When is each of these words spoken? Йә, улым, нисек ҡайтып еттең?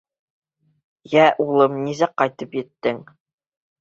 Йә, 1.11 1.27
улым, 1.47 1.77
нисек 1.89 2.15
ҡайтып 2.23 2.59
еттең? 2.63 3.03